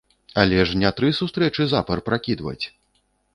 Але 0.43 0.61
ж 0.69 0.79
не 0.83 0.91
тры 0.99 1.09
сустрэчы 1.19 1.67
запар 1.75 2.01
пракідваць! 2.09 2.59